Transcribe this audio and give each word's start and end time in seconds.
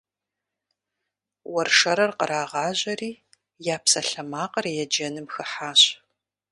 Уэршэрыр 1.51 2.11
кърагъажьэри, 2.19 3.11
я 3.73 3.77
псалъэмакъыр 3.83 4.65
еджэным 4.83 5.27
хыхьащ. 5.33 5.81